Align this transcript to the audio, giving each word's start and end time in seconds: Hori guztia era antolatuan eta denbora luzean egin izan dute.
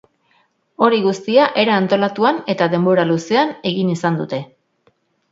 Hori 0.85 1.01
guztia 1.07 1.43
era 1.63 1.75
antolatuan 1.81 2.39
eta 2.53 2.67
denbora 2.75 3.05
luzean 3.09 3.51
egin 3.73 3.93
izan 3.97 4.17
dute. 4.23 4.41